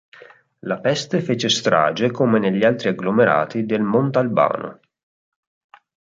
La 0.61 0.79
peste 0.79 1.21
fece 1.21 1.47
strage 1.47 2.09
come 2.09 2.39
negli 2.39 2.63
altri 2.63 2.89
agglomerati 2.89 3.67
del 3.67 3.83
Montalbano. 3.83 4.79